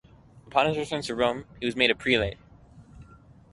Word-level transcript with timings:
Upon 0.47 0.65
his 0.65 0.77
return 0.79 1.03
to 1.03 1.13
Rome, 1.13 1.45
he 1.59 1.67
was 1.67 1.75
made 1.75 1.91
a 1.91 1.95
prelate. 1.95 2.39